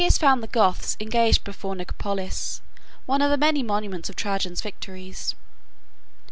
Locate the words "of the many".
3.21-3.61